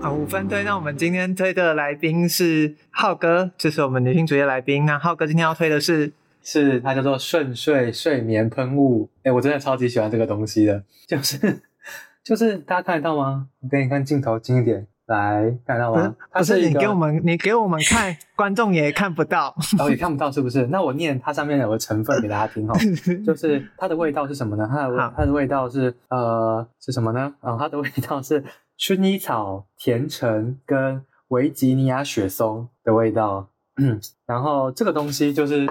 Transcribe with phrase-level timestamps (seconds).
[0.00, 0.62] 啊，五分推。
[0.62, 4.84] 那我们今天推的来宾是浩哥，就是我们女性主页来宾。
[4.84, 6.12] 那浩哥今天要推的是，
[6.42, 9.08] 是它叫做顺睡睡眠喷雾。
[9.24, 11.62] 哎、我真的超级喜欢这个东西的，就是
[12.22, 13.48] 就是大家看得到吗？
[13.60, 14.86] 我给你看镜头近一点。
[15.06, 16.14] 来看到吗？
[16.32, 20.66] 不是，你给我们，你给我们看，观众也看不到， 哦，也看不到，是不是？
[20.68, 22.74] 那我念它上面有个成分给大家听哈，
[23.26, 24.66] 就是它的味道是什么呢？
[24.70, 27.34] 它的它的味道是呃是什么呢？
[27.40, 28.42] 啊、哦，它的味道是
[28.78, 33.48] 薰衣草、甜橙跟维吉尼亚雪松的味道。
[33.76, 35.68] 嗯， 然后这个东西就是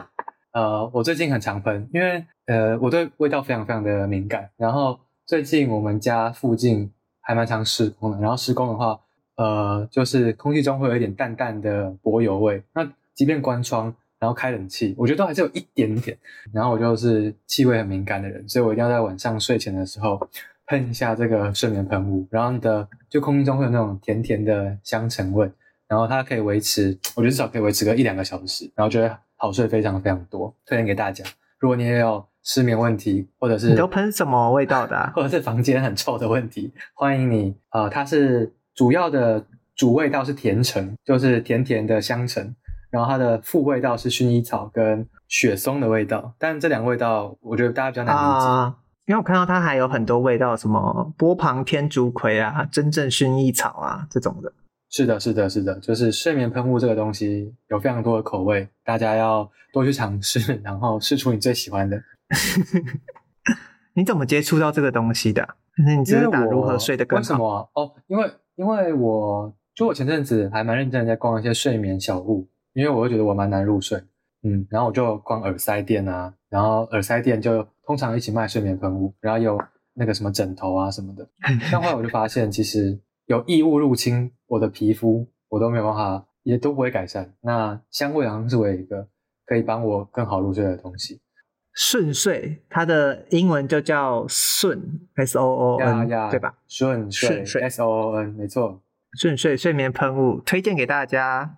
[0.52, 4.49] 呃，我最近很常喷，因为呃，我对味道非常非常的敏感。
[4.57, 8.99] 然后最近我们家附近还蛮常施工的，然后施工的话。
[9.41, 12.62] 呃，就是空气中会有一点淡淡的柏油味。
[12.76, 16.16] 那即便关窗，然后开冷气，我觉得都还是有一点点。
[16.54, 20.30] 然后我就是气味很敏感的人，所以我一定要在晚上睡前的时候
[20.68, 22.27] 喷一下这个睡眠喷雾。
[22.30, 25.52] 然后你的就空气中会有那种甜甜的香橙味，
[25.87, 30.55] 然后它可以维持，我觉得至少可以维持个一两个小时，然后觉得好睡非常非常多。
[30.68, 31.26] 推荐给大家，
[31.58, 35.12] 如果你也有失眠问题，或者是你都喷什么味道的啊？
[35.15, 37.55] 或者是房间很臭的问题，欢迎你。
[37.71, 38.54] 呃，它是。
[38.74, 42.55] 主要的主味道是甜橙，就是甜甜的香橙，
[42.90, 46.34] 然后它的副味道是薰衣草跟雪松的味道。
[46.38, 48.76] 但这两个味道，我觉得大家比较难理解，啊，
[49.08, 54.54] 因为我看到它还有很多味道，什么波旁天竺葵啊、真正薰衣草啊这种的。
[54.90, 62.02] 是的，是的，是的，就是睡眠喷雾这个东西有非常多的口味，大家要多去尝试，然后试出你最喜欢的。
[63.96, 65.56] 你怎么接触到这个东西的？
[65.97, 67.22] 你知道如何睡得更好？
[67.22, 67.68] 为什么啊？
[67.74, 68.31] 哦，因为。
[68.62, 74.00] 因为我就我前阵子还蛮认真在逛一些睡眠小物，因为我会觉得我蛮难入睡，
[74.44, 79.59] 嗯，然后我就逛耳塞店啊，然后耳塞店就通常一起卖睡眠喷雾，然后有
[79.95, 81.28] 那个什么枕头啊什么的，
[81.72, 87.34] 但后来我就发现其实有异物入侵我的皮肤，我都没有办法，也都不会改善。
[87.41, 89.07] 那香味好像是我一个
[89.47, 91.19] 可以帮我更好入睡的东西。
[91.74, 96.56] 顺睡，它的英文就叫顺，S O O N，对吧？
[96.68, 98.82] 顺睡，，S O O N，没错。
[99.14, 101.58] 顺睡睡眠喷雾推荐给大家。